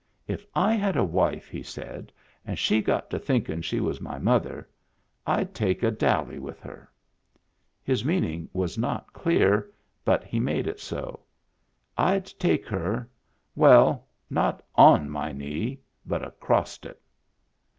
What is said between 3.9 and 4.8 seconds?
my mother,